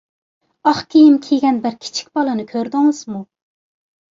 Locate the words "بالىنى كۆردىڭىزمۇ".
2.19-3.25